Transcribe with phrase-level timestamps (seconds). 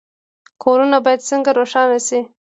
[0.63, 2.19] کورونه باید څنګه روښانه شي؟